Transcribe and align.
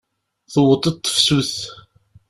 Tewweḍ-d 0.51 0.95
tefsut. 1.05 1.53